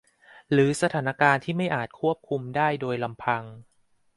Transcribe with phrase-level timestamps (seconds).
[0.51, 3.43] หรือสถานการณ์ที่ไม่อาจควบคุมได้โดยลำพัง